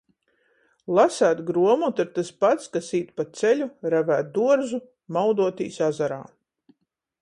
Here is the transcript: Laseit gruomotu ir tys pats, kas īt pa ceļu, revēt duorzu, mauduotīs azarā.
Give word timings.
Laseit 0.99 1.43
gruomotu 1.49 2.03
ir 2.05 2.09
tys 2.17 2.33
pats, 2.45 2.71
kas 2.77 2.89
īt 3.01 3.13
pa 3.19 3.29
ceļu, 3.41 3.69
revēt 3.97 4.35
duorzu, 4.39 4.85
mauduotīs 5.19 5.83
azarā. 5.91 6.23